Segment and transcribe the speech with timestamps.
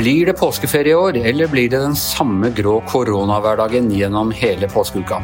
[0.00, 5.18] Blir det påskeferie i år, eller blir det den samme grå koronahverdagen gjennom hele påskeuka?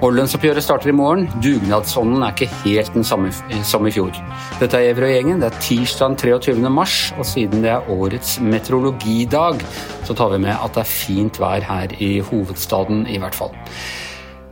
[0.00, 1.26] Og Lønnsoppgjøret starter i morgen.
[1.44, 3.28] Dugnadsånden er ikke helt den samme
[3.68, 4.16] som i fjor.
[4.62, 5.42] Dette er Evrøy-gjengen.
[5.44, 6.56] Det er tirsdag 23.
[6.72, 9.60] mars, og siden det er årets meteorologidag,
[10.08, 13.52] så tar vi med at det er fint vær her i hovedstaden, i hvert fall.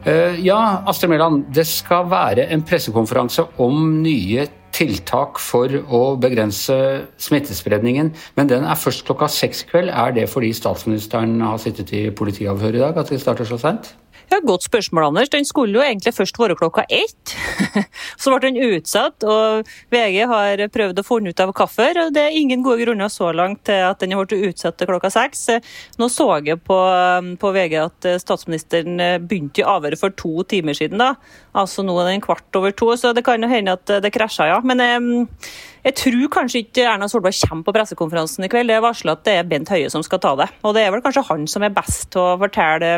[0.07, 4.45] Eh, ja, Astrid Mæland, det skal være en pressekonferanse om nye
[4.77, 6.77] tiltak for å begrense
[7.19, 9.91] smittespredningen, men den er først klokka seks i kveld.
[9.91, 13.97] Er det fordi statsministeren har sittet i politiavhør i dag at det starter så seint?
[14.26, 15.28] Ja, Godt spørsmål, Anders.
[15.30, 17.34] Den skulle jo egentlig først være klokka ett.
[18.20, 22.00] Så ble den utsatt, og VG har prøvd å finne ut av hvorfor.
[22.10, 25.12] Det er ingen gode grunner så langt til at den har blitt utsatt til klokka
[25.14, 25.44] seks.
[26.00, 26.78] Nå så jeg på,
[27.38, 30.98] på VG at statsministeren begynte i avhøret for to timer siden.
[30.98, 31.14] da.
[31.54, 34.50] Altså Nå er den kvart over to, så det kan jo hende at det krasja,
[34.50, 34.58] ja.
[34.66, 35.28] Men jeg,
[35.86, 38.74] jeg tror kanskje ikke Erna Solberg kommer på pressekonferansen i kveld.
[38.74, 40.50] Det er varsla at det er Bent Høie som skal ta det.
[40.66, 42.96] Og det er vel kanskje han som er best til å fortelle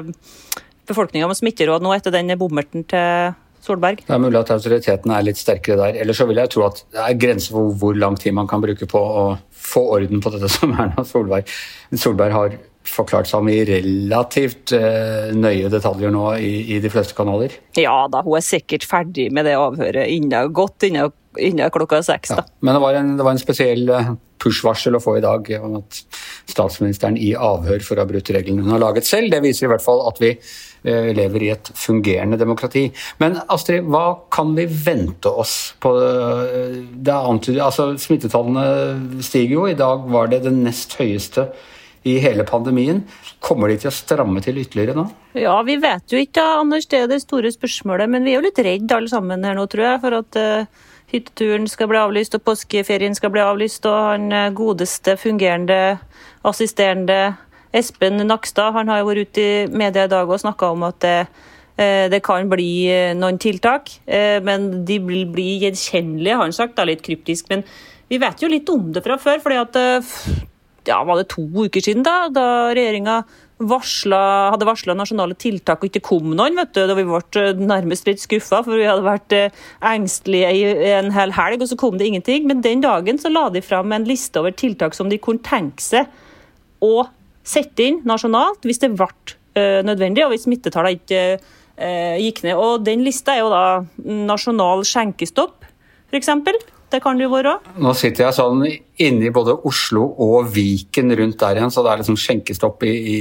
[0.88, 4.04] befolkninga med smitteråd nå etter den bommerten til Solberg?
[4.06, 6.00] Det er mulig at autoriteten er litt sterkere der.
[6.02, 8.62] Ellers så vil jeg tro at det er grenser for hvor lang tid man kan
[8.64, 11.50] bruke på å få orden på dette som Erna Solberg,
[11.94, 17.16] Solberg har forklart seg om i relativt uh, nøye detaljer nå i, i, de fleste
[17.18, 17.52] kanaler?
[17.76, 22.32] Ja da, hun er sikkert ferdig med det avhøret innen, godt innen, innen klokka seks.
[22.32, 25.50] Ja, men det var, en, det var en spesiell uh, push-varsel å få i dag
[25.60, 26.00] om at
[26.48, 29.30] statsministeren i avhør for å ha brutt reglene hun har laget selv.
[29.32, 32.86] Det viser i hvert fall at vi eh, lever i et fungerende demokrati.
[33.22, 39.66] Men Astrid, hva kan vi vente oss på eh, det antyder, altså, Smittetallene stiger jo.
[39.68, 41.50] I dag var det det nest høyeste
[42.08, 43.02] i hele pandemien.
[43.44, 45.08] Kommer de til å stramme til ytterligere nå?
[45.38, 46.86] Ja, Vi vet jo ikke, Anders.
[46.88, 48.10] Det er det store spørsmålet.
[48.10, 50.04] Men vi er jo litt redd alle sammen her nå, tror jeg.
[50.06, 53.86] for at uh hytteturen skal bli avlyst, og påskeferien skal bli avlyst.
[53.88, 55.98] Og han eh, godeste, fungerende,
[56.46, 57.36] assisterende
[57.76, 61.00] Espen Nakstad han har jo vært ute i media i dag og snakka om at
[61.04, 61.16] det,
[61.76, 63.90] eh, det, kan bli eh, noen tiltak,
[64.44, 66.76] men de vil bli gjenkjennelige, har han sagt.
[66.78, 67.50] Da, litt kryptisk.
[67.52, 67.64] Men
[68.08, 69.42] vi vet jo litt om det fra før.
[69.44, 69.76] fordi at
[70.88, 73.20] ja, var det to uker siden da, da regjeringa
[73.58, 76.56] varslet, hadde varsla nasjonale tiltak og ikke kom noen.
[76.56, 79.50] vet du, Da vi ble eh, nærmest litt skuffa, for vi hadde vært eh,
[79.82, 82.46] engstelige i en hel helg, og så kom det ingenting.
[82.46, 85.82] Men den dagen så la de fram en liste over tiltak som de kunne tenke
[85.82, 86.06] seg
[86.84, 87.08] å
[87.42, 91.22] sette inn nasjonalt hvis det ble uh, nødvendig, og hvis smittetallene ikke
[92.18, 92.58] gikk ned.
[92.58, 95.62] Og Den lista er jo da nasjonal skjenkestopp,
[96.10, 96.32] f.eks.
[96.88, 97.52] Det kan det jo være.
[97.84, 98.62] Nå sitter jeg sånn
[99.04, 103.18] inni både Oslo og Viken rundt der igjen, så det er liksom skjenkestopp i, i,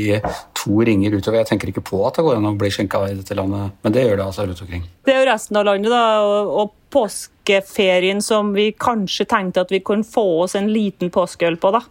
[0.55, 1.41] to ringer utover.
[1.41, 3.95] Jeg tenker ikke på at det går an å bli skjenka i dette landet, men
[3.95, 4.87] det gjør det altså rundt omkring.
[5.03, 6.05] Det er jo resten av landet, da.
[6.23, 11.59] Og, og påskeferien som vi kanskje tenkte at vi kunne få oss en liten påskeøl
[11.59, 11.83] på, da.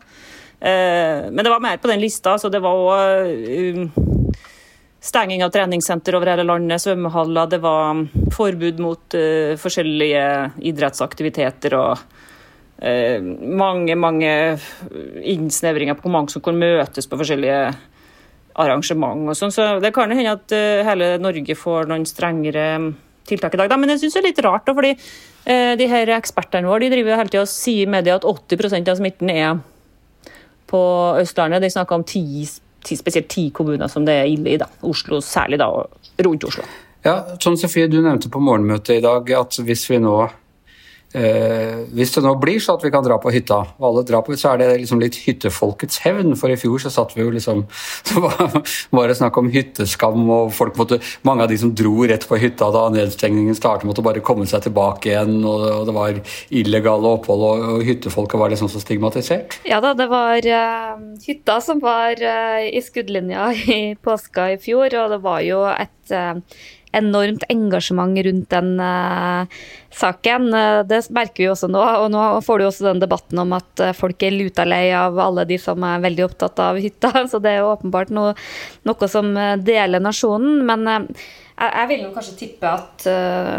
[0.57, 4.16] Eh, men det var mer på den lista, så det var òg
[5.07, 7.51] stenging av treningssenter over hele landet, svømmehaller.
[7.51, 8.03] Det var
[8.35, 10.25] forbud mot uh, forskjellige
[10.71, 12.03] idrettsaktiviteter og
[12.83, 13.29] uh,
[13.63, 14.33] mange, mange
[15.23, 17.61] innsnevringer på hvor mange som kunne møtes på forskjellige
[18.57, 19.55] arrangement og sånn.
[19.55, 22.67] Så det kan hende at uh, hele Norge får noen strengere
[23.27, 23.71] tiltak i dag.
[23.71, 23.79] Da.
[23.79, 24.95] Men jeg syns det er litt rart, da, fordi
[25.47, 28.97] de her ekspertene våre de driver hele tida og sier i media at 80% av
[28.99, 29.61] smitten er
[30.67, 30.81] på
[31.21, 31.63] Østlandet.
[31.63, 32.49] De snakker om 10
[32.95, 34.59] spesielt ti kommuner som det er ille i.
[34.63, 34.69] da.
[34.87, 35.67] Oslo særlig, da,
[36.23, 36.63] rundt Oslo.
[37.07, 40.15] Ja, Trond Sofie, du nevnte på morgenmøtet i dag at hvis vi nå
[41.17, 44.25] Eh, hvis det nå blir så at vi kan dra på hytta, og alle drar
[44.27, 46.35] på, så er det liksom litt hyttefolkets hevn.
[46.37, 47.65] For i fjor så satt vi jo liksom
[48.07, 52.27] Så var det snakk om hytteskam, og folk måtte Mange av de som dro rett
[52.29, 56.21] på hytta da nedstengningen startet, måtte bare komme seg tilbake igjen, og, og det var
[56.61, 59.59] illegale opphold, og, og, hyttefolket var liksom så stigmatisert.
[59.69, 64.91] Ja da, det var uh, hytta som var uh, i skuddlinja i påska i fjor,
[65.01, 66.61] og det var jo et uh,
[66.97, 68.77] enormt engasjement rundt den
[69.97, 70.51] saken.
[70.55, 71.83] Eh, det merker vi også nå.
[72.03, 75.19] Og nå får du også den debatten om at eh, folk er luta lei av
[75.23, 77.13] alle de som er veldig opptatt av hytta.
[77.31, 78.37] Så det er jo åpenbart noe,
[78.87, 79.33] noe som
[79.65, 80.63] deler nasjonen.
[80.69, 80.87] Men
[81.57, 83.07] jeg vil jo kanskje tippe at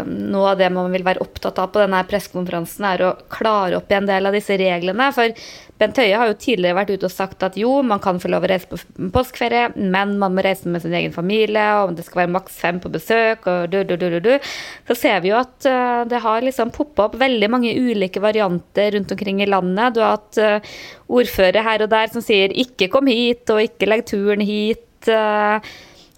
[0.06, 3.90] noe av det man vil være opptatt av på denne pressekonferansen, er å klare opp
[3.90, 5.08] i en del av disse reglene.
[5.16, 5.34] For
[5.78, 8.46] Bent Høie har jo tidligere vært ute og sagt at jo, man kan få lov
[8.46, 8.78] å reise på
[9.14, 12.80] påskeferie, men man må reise med sin egen familie, og det skal være maks fem
[12.82, 14.50] på besøk, og du, du, du, du, du.
[14.90, 15.54] Så ser vi jo at
[16.10, 19.96] det har liksom poppa opp veldig mange ulike varianter rundt omkring i landet.
[19.96, 20.72] Du har hatt uh,
[21.20, 25.08] ordførere her og der som sier 'ikke kom hit', og 'ikke legg turen hit'.
[25.08, 25.60] Uh,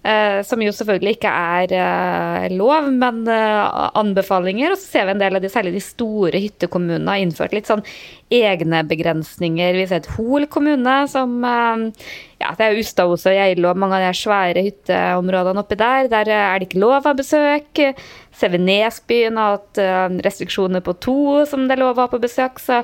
[0.01, 4.73] Eh, som jo selvfølgelig ikke er eh, lov, men eh, anbefalinger.
[4.73, 7.69] Og så ser vi en del av de, særlig de store hyttekommunene har innført litt
[7.69, 7.83] sånn
[8.31, 9.77] egne begrensninger.
[9.77, 14.07] Vi ser et Hol kommune som ja, det er Ustadhuset og Geilo og mange av
[14.07, 16.09] de svære hytteområdene oppi der.
[16.11, 17.83] Der er det ikke lov av besøk.
[18.31, 19.81] Ser vi Nesbyen har hatt
[20.25, 21.19] restriksjoner på to
[21.49, 22.63] som det er lov å ha på besøk.
[22.63, 22.81] så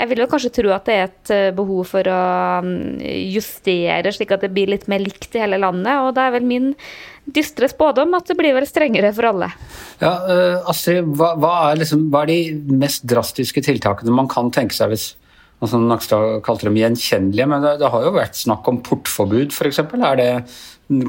[0.00, 2.20] jeg vil jo kanskje tro at det er et eh, behov for å
[2.64, 3.00] mm,
[3.34, 5.92] justere, slik at det blir litt mer likt i hele landet.
[6.06, 6.70] Og det er vel min
[7.34, 9.50] dystre spådom at det blir vel strengere for alle.
[10.02, 14.52] Ja, uh, Astrid, hva, hva, er liksom, hva, er de mest drastiske tiltakene man kan
[14.54, 15.10] tenke seg hvis
[15.60, 19.82] altså Nakstad kalte dem gjenkjennelige, men det, det har jo vært snakk om portforbud f.eks.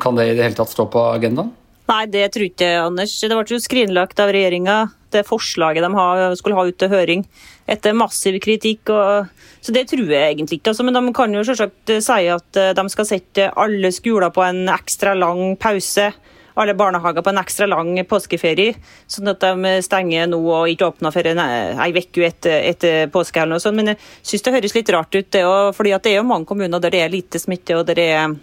[0.03, 1.53] Kan det i det hele tatt stå på agendaen?
[1.91, 3.15] Nei, det tror ikke Anders.
[3.19, 4.75] Det ble jo skrinlagt av regjeringa,
[5.13, 7.25] det forslaget de skulle ha ut til høring
[7.71, 8.91] etter massiv kritikk.
[8.93, 9.31] Og,
[9.61, 10.73] så det tror jeg egentlig ikke.
[10.73, 14.43] Altså, men de kan jo selvsagt si at eh, de skal sette alle skoler på
[14.45, 16.11] en ekstra lang pause.
[16.59, 18.73] Alle barnehager på en ekstra lang påskeferie,
[19.07, 23.39] sånn at de stenger nå og ikke åpner for ei uke etter, etter påske.
[23.39, 23.79] eller noe sånt.
[23.79, 25.45] Men jeg syns det høres litt rart ut, det,
[25.77, 27.79] fordi det er jo mange kommuner der det er lite smitte.
[27.79, 28.35] og der det er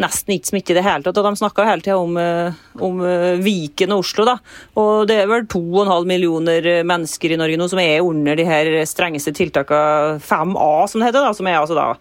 [0.00, 1.18] nesten ikke smitte i det hele tatt.
[1.20, 4.24] og De snakka hele tida om, eh, om, eh, Viken og Oslo.
[4.24, 4.38] da.
[4.76, 8.64] Og Det er vel 2,5 millioner mennesker i Norge nå som er under de her
[8.84, 11.20] strengeste tiltakene 5A, som det heter.
[11.20, 11.96] da, som er altså da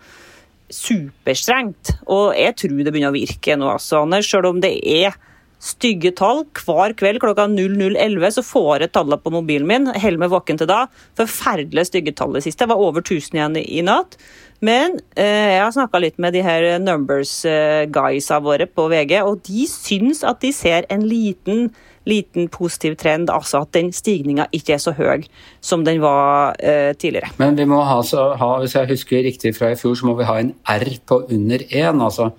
[0.69, 1.97] superstrengt.
[2.07, 4.29] Og jeg tror det begynner å virke nå, altså, Anders.
[4.29, 5.15] Selv om det er
[5.59, 6.45] stygge tall.
[6.55, 9.89] Hver kveld klokka 00.11 så får jeg tallene på mobilen min.
[9.91, 10.85] Holder meg våken til da.
[11.19, 12.63] Forferdelig stygge tall det siste.
[12.63, 14.17] Det var over 1000 igjen i natt.
[14.65, 19.21] Men eh, jeg har snakka litt med de her numbers eh, guysa våre på VG,
[19.23, 21.69] og de syns at de ser en liten,
[22.09, 23.31] liten positiv trend.
[23.31, 25.23] Altså at den stigninga ikke er så høy
[25.63, 27.31] som den var eh, tidligere.
[27.39, 28.01] Men vi må ha,
[28.43, 31.23] ha, hvis jeg husker riktig fra i fjor, så må vi ha en R på
[31.31, 32.03] under 1.
[32.03, 32.33] Altså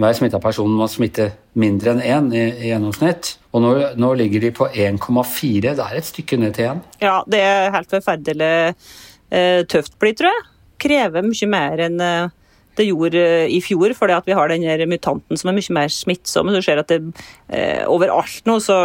[0.00, 1.30] hver smitta person må smitte
[1.60, 3.34] mindre enn én i, i gjennomsnitt.
[3.52, 5.74] Og nå, nå, ligger de på 1,4.
[5.76, 6.84] Det er et stykke ned til 1.
[7.04, 10.46] Ja, det er helt forferdelig eh, tøft blitt, tror jeg
[10.80, 12.36] krever mye mer enn eh,
[12.80, 15.92] det gjorde eh, i fjor, fordi at vi har denne mutanten som er mye mer
[15.92, 16.50] smittsom.
[16.54, 17.00] Du ser at det
[17.52, 18.76] eh, overalt nå, så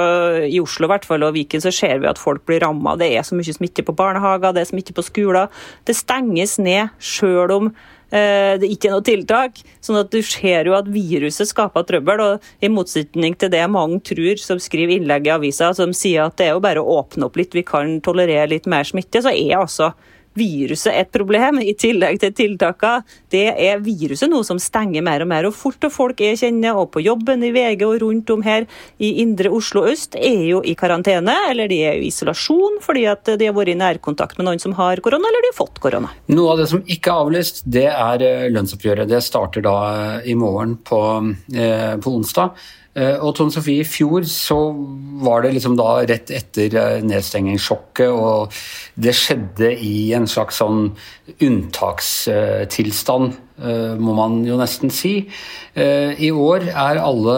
[0.45, 2.97] i Oslo hvert fall, og Viken, så ser vi at folk blir ramma.
[2.99, 5.51] Det er så mye smitte på barnehager, det er smitte på skoler.
[5.87, 7.69] Det stenges ned sjøl om
[8.11, 9.61] eh, det ikke er noe tiltak.
[9.85, 12.23] sånn at du ser jo at viruset skaper trøbbel.
[12.25, 16.37] og I motsetning til det mange tror som skriver innlegg i avisa som sier at
[16.39, 19.33] det er jo bare å åpne opp litt, vi kan tolerere litt mer smitte, så
[19.33, 19.93] er altså
[20.35, 23.05] viruset et problem, i tillegg til tiltakene.
[23.31, 25.47] Det er viruset noe som stenger mer og mer.
[25.49, 28.67] Og fort og folk jeg kjenner, og på jobben i VG og rundt om her
[28.99, 33.27] i indre Oslo øst, er jo i karantene, eller de er i isolasjon fordi at
[33.39, 36.11] de har vært i nærkontakt med noen som har korona, eller de har fått korona.
[36.31, 39.09] Noe av det som ikke er avlyst, det er eh, lønnsoppgjøret.
[39.09, 41.01] Det starter da eh, i morgen på,
[41.55, 42.55] eh, på onsdag.
[42.95, 44.55] Eh, og Tone Sofie, i fjor så
[45.25, 48.53] var det liksom da rett etter eh, nedstengingssjokket, og
[48.95, 50.93] det skjedde i en slags sånn
[51.43, 55.17] unntakstilstand, eh, må man jo nesten si.
[55.75, 57.35] I år er alle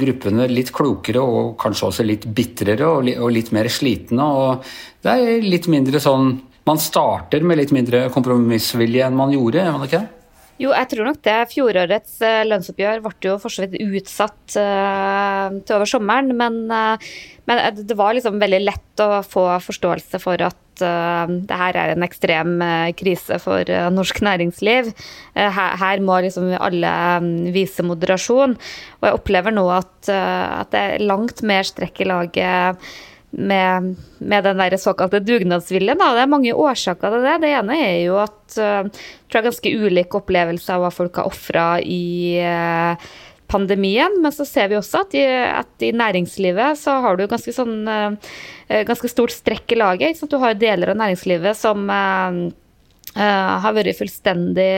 [0.00, 4.66] gruppene litt klokere og kanskje også litt bitrere og litt mer slitne, og
[5.06, 9.72] det er litt mindre sånn Man starter med litt mindre kompromissvilje enn man gjorde, gjør
[9.74, 10.21] man ikke det?
[10.62, 11.38] Jo, jeg tror nok det.
[11.50, 16.30] Fjorårets uh, lønnsoppgjør ble jo for så vidt utsatt uh, til over sommeren.
[16.38, 17.12] Men, uh,
[17.50, 22.02] men, det var liksom veldig lett å få forståelse for at det her er en
[22.02, 22.54] ekstrem
[22.96, 24.88] krise for norsk næringsliv.
[25.36, 28.56] Her, her, må liksom alle um, vise moderasjon.
[28.56, 32.88] Og jeg opplever nå at, at det er langt mer strekk i laget
[33.32, 35.98] med, med, den der såkalte dugnadsviljen.
[35.98, 36.12] Da.
[36.16, 37.36] Det er mange årsaker til det.
[37.42, 38.88] Det ene er jo at uh,
[39.26, 43.10] tror jeg ganske ulike opplevelser av hva folk har ofra i uh,
[43.52, 44.18] pandemien.
[44.20, 47.78] Men så ser vi også at i, at i næringslivet så har du ganske, sånn,
[47.88, 50.20] uh, ganske stort strekk i laget.
[50.28, 51.88] Du har deler av næringslivet som
[53.12, 54.70] har vært fullstendig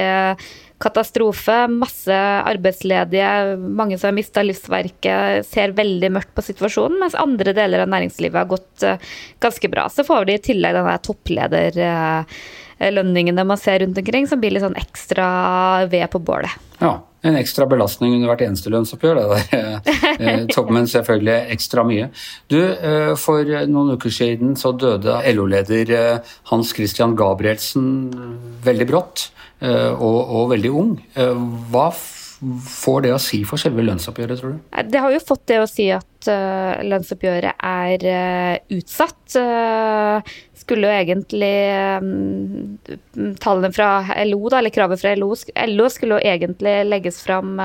[0.83, 1.69] katastrofe.
[1.71, 7.01] Masse arbeidsledige, mange som har mista livsverket, ser veldig mørkt på situasjonen.
[7.05, 8.99] Mens andre deler av næringslivet har gått uh,
[9.45, 9.85] ganske bra.
[9.93, 14.81] Så får de i tillegg denne topplederlønningene man ser rundt omkring, som blir litt sånn
[14.81, 15.27] ekstra
[15.93, 16.55] ved på bålet.
[16.81, 19.21] Ja, en ekstra belastning under hvert eneste lønnsoppgjør.
[19.21, 20.47] Det der.
[20.55, 22.11] Toppen men selvfølgelig ekstra mye.
[22.53, 25.95] Du, eh, For noen uker siden så døde LO-leder
[26.51, 27.87] Hans Christian Gabrielsen
[28.67, 29.29] veldig brått.
[29.65, 30.93] Eh, og, og, veldig ung.
[31.17, 31.89] Eh, hva
[32.67, 34.59] får det å si for selve lønnsoppgjøret, tror du?
[34.91, 39.37] Det har jo fått det å si at uh, lønnsoppgjøret er uh, utsatt.
[39.39, 41.55] Uh, skulle jo egentlig
[42.01, 42.77] um,
[43.43, 43.89] Tallene fra
[44.25, 45.33] LO, da, eller kravet fra LO,
[45.71, 47.59] LO skulle jo egentlig legges fram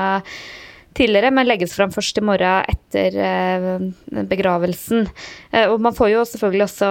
[0.98, 5.06] tidligere, men legges fram først i morgen etter begravelsen.
[5.70, 6.88] Og man får jo selvfølgelig også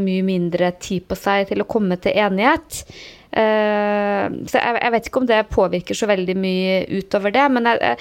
[0.00, 2.84] mye mindre tid på seg til å komme til enighet.
[3.30, 7.98] Så jeg vet ikke om det påvirker så veldig mye utover det, men jeg,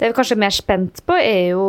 [0.00, 1.64] det vi er kanskje mer spent på, er jo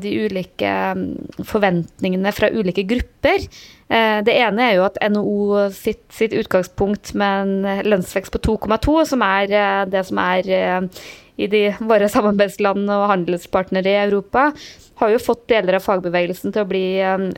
[0.00, 3.44] de ulike mm, forventningene fra ulike grupper.
[3.90, 8.94] Eh, det ene er jo at NHO sitt, sitt utgangspunkt med en lønnsvekst på 2,2,
[9.12, 11.02] som er eh, det som er eh,
[11.40, 14.50] i de, våre samarbeidsland og handelspartnere i Europa,
[15.00, 16.84] har jo fått deler av fagbevegelsen til å bli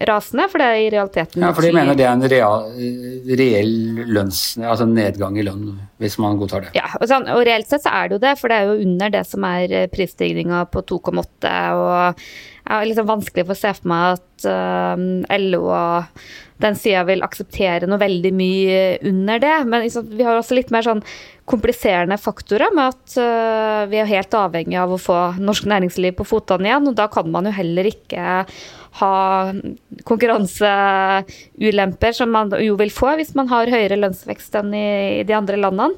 [0.08, 2.68] rasende, for det er i realiteten Ja, for de mener det er en real,
[3.38, 3.74] reell
[4.12, 4.44] lønns...
[4.62, 5.68] Altså nedgang i lønn,
[6.02, 6.72] hvis man godtar det.
[6.78, 8.86] Ja, og, sånn, og, reelt sett så er det jo det, for det er jo
[8.86, 11.52] under det som er prisstigninga på 2,8.
[11.78, 12.24] og
[12.68, 14.94] har liksom vanskelig for å se for meg at uh,
[15.40, 16.24] LO og
[16.62, 19.56] den sida vil akseptere noe veldig mye under det.
[19.66, 21.02] Men liksom, vi har også litt mer sånn
[21.50, 26.28] kompliserende faktorer med at uh, vi er helt avhengig av å få norsk næringsliv på
[26.28, 26.88] fotene igjen.
[26.92, 28.22] Og da kan man jo heller ikke
[29.00, 29.48] ha
[30.04, 35.56] konkurranseulemper som man jo vil få hvis man har høyere lønnsvekst enn i, de andre
[35.60, 35.94] landene.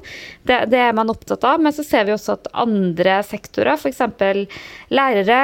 [0.47, 1.59] Det, det, er man opptatt av.
[1.61, 4.01] Men så ser vi også at andre sektorer, f.eks.
[4.95, 5.39] lærere,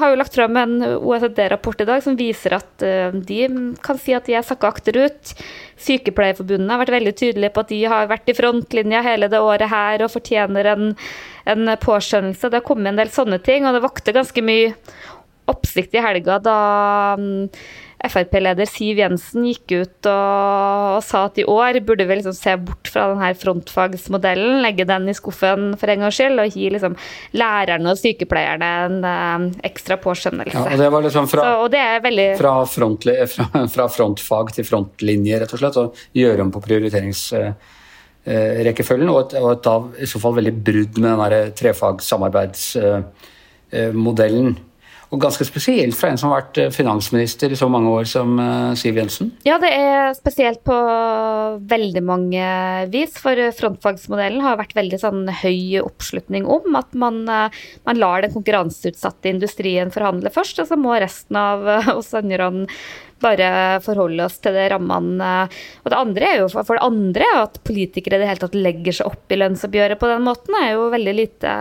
[0.00, 3.46] har jo lagt fram en OECD-rapport i dag som viser at uh, de
[3.84, 5.34] kan si at de er sakka akterut.
[5.82, 9.72] Sykepleierforbundet har vært veldig tydelige på at de har vært i frontlinja hele det året
[9.72, 10.92] her og fortjener en,
[11.50, 12.48] en påskjønnelse.
[12.48, 14.74] Det har kommet en del sånne ting, og det vakte ganske mye
[15.50, 16.58] oppsikt i helga da
[17.18, 17.48] mm,
[18.02, 22.56] Frp-leder Siv Jensen gikk ut og, og, sa at i år burde vi liksom se
[22.58, 26.94] bort fra denne frontfagsmodellen, legge den i skuffen for en gangs skyld, og gi liksom
[27.38, 30.56] lærerne og sykepleierne en uh, ekstra påskjønnelse.
[30.56, 31.52] Ja, og det var liksom fra, Så,
[32.08, 32.28] veldig...
[32.40, 33.02] fra, front,
[33.34, 33.44] fra,
[33.76, 35.86] fra, frontfag til frontlinje, rett og slett, og
[36.18, 41.12] gjøre om på prioriteringsrekkefølgen, og, et, og et, da i så fall veldig brudd med
[41.36, 44.50] den trefagssamarbeidsmodellen.
[44.52, 44.58] Uh,
[45.12, 48.32] og ganske spesielt fra en som har vært eh, finansminister i så mange år som
[48.40, 49.28] eh, Siv Jensen?
[49.44, 50.76] Ja, det er spesielt på
[51.68, 52.46] veldig mange
[52.92, 53.18] vis.
[53.20, 58.32] For frontfagsmodellen har vært veldig sånn høy oppslutning om at man, eh, man lar den
[58.32, 62.48] konkurranseutsatte industrien forhandle først, og så må resten av oss andre
[63.22, 63.48] bare
[63.84, 65.32] forholde oss til det rammene.
[65.82, 69.12] Og det andre er jo for det andre at politikere det hele tatt legger seg
[69.12, 71.54] opp i lønnsoppgjøret på den måten, er jo veldig lite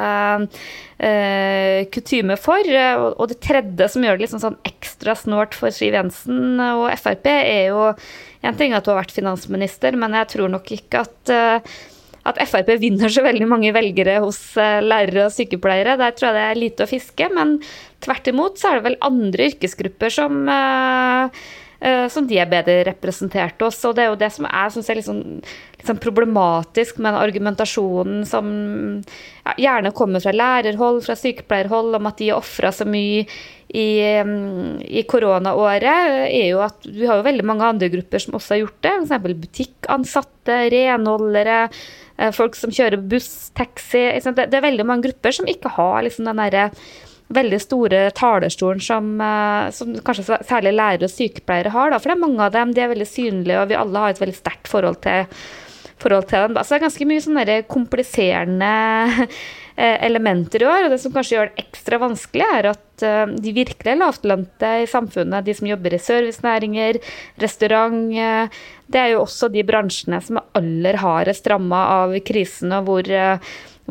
[0.97, 2.73] eh, kutyme for.
[3.11, 7.31] Og, det tredje som gjør det liksom sånn ekstra snålt for Siv Jensen og Frp,
[7.31, 7.87] er jo
[8.41, 11.73] en ting at hun har vært finansminister, men jeg tror nok ikke at uh,
[12.27, 15.97] at Frp vinner så veldig mange velgere hos eh, lærere og sykepleiere.
[15.99, 17.29] Der tror jeg det er lite å fiske.
[17.33, 17.57] Men
[18.03, 21.43] tvert imot så er det vel andre yrkesgrupper som, uh,
[22.13, 23.79] som de er bedre representert hos.
[23.89, 25.07] Og det er jo det som er synes jeg, litt
[25.87, 28.51] sånn problematisk med den argumentasjonen som
[29.47, 33.23] ja, gjerne kommer fra lærerhold, fra sykepleierhold, om at de har ofra så mye
[33.71, 33.87] i,
[34.21, 38.55] mm, i koronaåret, er jo at vi har jo veldig mange andre grupper som også
[38.57, 38.95] har gjort det.
[39.07, 39.41] F.eks.
[39.47, 41.59] butikkansatte, renholdere,
[42.21, 44.03] Eh, folk som kjører buss, taxi.
[44.21, 46.69] Det, er veldig mange grupper som ikke har liksom den derre
[47.35, 51.91] veldig store talerstolen som, eh, som, kanskje særlig lærere og sykepleiere har.
[51.91, 51.99] Da.
[51.99, 54.21] For det er mange av dem, de er veldig synlige, og vi alle har et
[54.21, 55.25] veldig sterkt forhold til,
[56.01, 56.61] forhold til dem.
[56.61, 58.75] Så det er ganske mye sånne kompliserende
[59.81, 60.85] Eh, elementer i år.
[60.85, 64.89] Og det som kanskje gjør det ekstra vanskelig, er at eh, de virkelig lavtlønte i
[64.89, 66.99] samfunnet, de som jobber i servicenæringer,
[67.41, 68.03] restaurant,
[68.91, 73.09] det er jo også de bransjene som er aller hardest ramma av krisen, og hvor,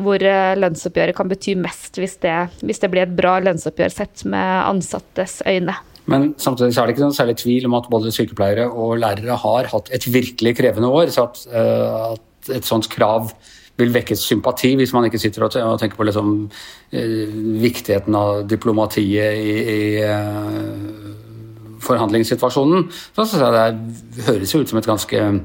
[0.03, 0.23] hvor
[0.61, 5.39] lønnsoppgjøret kan bety mest hvis det, hvis det blir et bra lønnsoppgjør sett med ansattes
[5.47, 5.77] øyne.
[6.09, 9.69] Men samtidig er det ikke noen særlig tvil om at både sykepleiere og lærere har
[9.71, 11.11] hatt et virkelig krevende år.
[11.13, 13.31] så at, at et sånt krav
[13.79, 16.49] vil vekke sympati, hvis man ikke sitter og tenker på liksom,
[16.93, 17.27] uh,
[17.61, 22.89] viktigheten av diplomatiet i, i uh, forhandlingssituasjonen.
[23.15, 25.39] Så synes jeg det høres jo ut som et ganske Eh,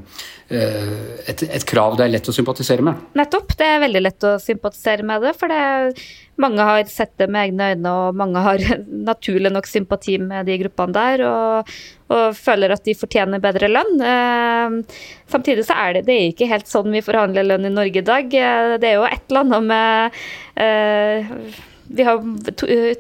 [0.48, 3.00] et, et, krav det er lett å sympatisere med.
[3.18, 3.56] Nettopp.
[3.58, 5.32] Det er veldig lett å sympatisere med det.
[5.40, 6.04] For det,
[6.42, 8.62] mange har sett det med egne øyne, og mange har
[9.10, 11.24] naturlig nok sympati med de gruppene der.
[11.26, 11.76] Og,
[12.14, 13.94] og føler at de fortjener bedre lønn.
[13.98, 14.98] Eh,
[15.32, 18.06] samtidig så er det, det er ikke helt sånn vi forhandler lønn i Norge i
[18.06, 18.28] dag.
[18.30, 20.20] Eh, det er jo et eller annet med
[20.62, 22.18] eh, vi har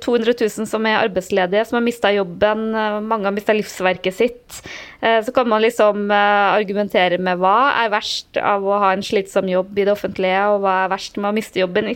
[0.00, 2.68] 200 000 som er arbeidsledige, som har mista jobben.
[3.08, 4.60] Mange har mista livsverket sitt.
[5.00, 9.04] Eh, så kan man liksom eh, argumentere med hva er verst av å ha en
[9.04, 11.90] slitsom jobb i det offentlige, og hva er verst med å miste jobben.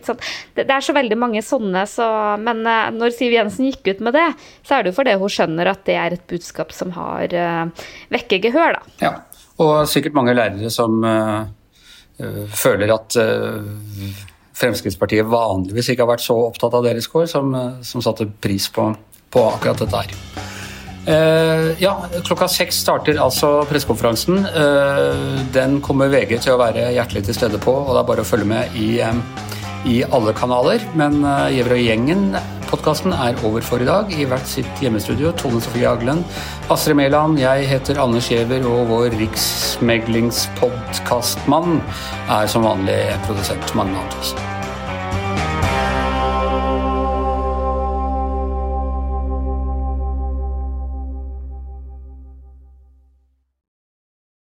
[0.54, 2.08] Det er så veldig mange sånne, så,
[2.42, 4.26] Men eh, når Siv Jensen gikk ut med det,
[4.66, 7.32] så er det jo fordi hun skjønner at det er et budskap som har
[8.12, 8.94] vekker gehør, da.
[9.02, 9.12] Ja,
[9.62, 11.00] og sikkert mange lærere som
[12.20, 13.16] føler at
[14.60, 17.54] Fremskrittspartiet vanligvis ikke har vært så opptatt av deres kår, som,
[17.86, 18.90] som satte pris på,
[19.32, 20.48] på akkurat dette her.
[21.00, 21.94] Uh, ja,
[22.26, 24.44] klokka seks starter altså pressekonferansen.
[24.52, 28.24] Uh, den kommer VG til å være hjertelig til stede på, og det er bare
[28.24, 29.22] å følge med i, um,
[29.88, 30.84] i alle kanaler.
[31.00, 32.26] Men uh, Gjever og gjengen
[32.70, 35.32] Podkasten er over for i dag i hvert sitt hjemmestudio.
[35.34, 36.22] Tone Sofie Aglen,
[36.70, 41.82] Astrid Mæland, jeg heter Anders Giæver, og vår riksmeglingspodkastmann
[42.30, 44.59] er som vanlig produsent Magne Antonsen.